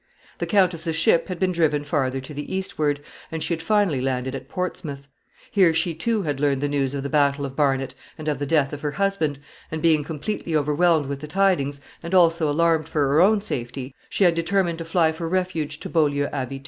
[0.39, 3.01] The countess's ship had been driven farther to the eastward,
[3.31, 5.07] and she had finally landed at Portsmouth.
[5.51, 8.47] Here she too had learned the news of the battle of Barnet and of the
[8.47, 9.37] death of her husband,
[9.69, 14.23] and, being completely overwhelmed with the tidings, and also alarmed for her own safety, she
[14.23, 16.59] had determined to fly for refuge to Beaulieu Abbey too.